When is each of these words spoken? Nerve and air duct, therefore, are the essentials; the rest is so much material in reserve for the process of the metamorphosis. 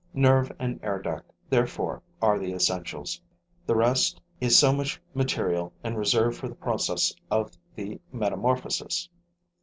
Nerve 0.15 0.51
and 0.57 0.79
air 0.81 0.99
duct, 0.99 1.31
therefore, 1.51 2.01
are 2.23 2.39
the 2.39 2.53
essentials; 2.55 3.21
the 3.67 3.75
rest 3.75 4.19
is 4.39 4.57
so 4.57 4.73
much 4.73 4.99
material 5.13 5.73
in 5.83 5.95
reserve 5.95 6.35
for 6.35 6.49
the 6.49 6.55
process 6.55 7.13
of 7.29 7.51
the 7.75 8.01
metamorphosis. 8.11 9.09